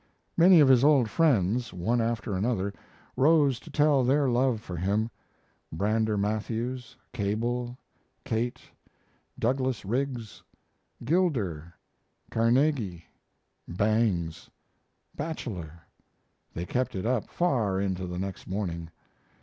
[0.35, 2.73] Many of his old friends, one after another,
[3.15, 5.11] rose to tell their love for him
[5.71, 7.77] Brander Matthews, Cable,
[8.25, 8.59] Kate
[9.37, 10.41] Douglas Riggs,
[11.05, 11.75] Gilder,
[12.31, 13.05] Carnegie,
[13.67, 14.49] Bangs,
[15.15, 15.81] Bacheller
[16.55, 18.89] they kept it up far into the next morning.